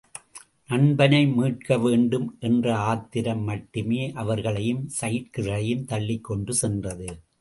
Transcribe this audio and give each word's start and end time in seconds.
நண்பனை 0.67 1.27
மீட்க 1.27 1.77
வேண்டும் 1.77 2.37
என்ற 2.39 2.75
ஆத்திரம் 2.75 3.43
மட்டுமே 3.43 4.11
அவர்களையும் 4.15 4.89
சைக்கிள்களையும் 5.01 5.85
தள்ளிக்கொண்டு 5.85 6.53
சென்றது. 6.53 7.21